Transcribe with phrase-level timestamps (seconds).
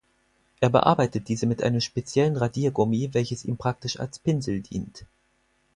[0.61, 5.05] Er bearbeitet diese mit einem speziellen Radiergummi, welches ihm praktisch als Pinsel dient.